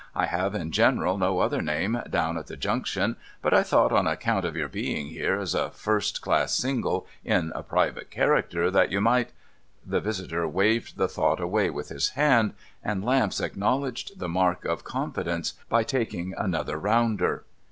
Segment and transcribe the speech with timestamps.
[0.15, 4.07] 'I have in general no other name down at the Junction; but I thought, on
[4.07, 8.91] account of your being here as a first class single, in a private character, that
[8.91, 9.29] you might'
[9.85, 14.83] The visitor waved the thought away with his hand, and Lamps acknowledged the mark of
[14.83, 17.43] confidence by taking another rounder.